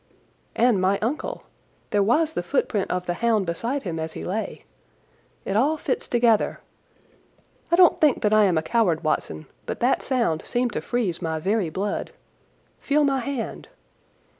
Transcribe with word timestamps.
And 0.55 0.81
my 0.81 0.97
uncle! 0.97 1.43
There 1.91 2.01
was 2.01 2.33
the 2.33 2.41
footprint 2.41 2.89
of 2.89 3.05
the 3.05 3.13
hound 3.13 3.45
beside 3.45 3.83
him 3.83 3.99
as 3.99 4.13
he 4.13 4.23
lay. 4.25 4.65
It 5.45 5.55
all 5.55 5.77
fits 5.77 6.07
together. 6.07 6.59
I 7.71 7.75
don't 7.75 8.01
think 8.01 8.23
that 8.23 8.33
I 8.33 8.45
am 8.45 8.57
a 8.57 8.63
coward, 8.63 9.03
Watson, 9.03 9.45
but 9.67 9.79
that 9.81 10.01
sound 10.01 10.41
seemed 10.43 10.73
to 10.73 10.81
freeze 10.81 11.21
my 11.21 11.37
very 11.37 11.69
blood. 11.69 12.13
Feel 12.79 13.03
my 13.03 13.19
hand!" 13.19 13.67